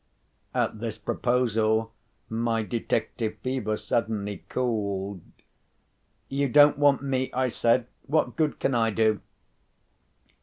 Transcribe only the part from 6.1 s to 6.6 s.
"You